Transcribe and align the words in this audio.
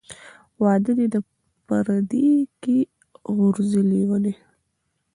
ـ 0.31 0.61
واده 0.63 0.91
دى 0.97 1.05
د 1.15 1.17
پرديي 1.67 2.35
کې 2.61 2.77
غورځي 3.35 3.81
لېوني. 3.89 4.33